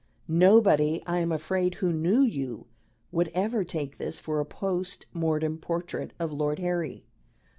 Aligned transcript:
Nobody, 0.27 1.03
I 1.05 1.19
am 1.19 1.31
afraid, 1.31 1.75
who 1.75 1.93
knew 1.93 2.21
you, 2.21 2.65
would 3.11 3.27
ever 3.35 3.63
take 3.63 3.99
this 3.99 4.19
for 4.19 4.39
a 4.39 4.45
post 4.47 5.05
mortem 5.13 5.59
portrait 5.59 6.11
of 6.17 6.33
Lord 6.33 6.57
Harry. 6.57 7.05